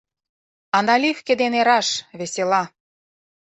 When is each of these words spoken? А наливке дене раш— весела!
А 0.75 0.77
наливке 0.87 1.33
дене 1.41 1.59
раш— 1.67 1.87
весела! 2.19 2.63